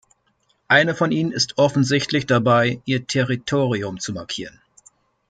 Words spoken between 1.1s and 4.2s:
ihnen ist offensichtlich dabei, ihr Territorium zu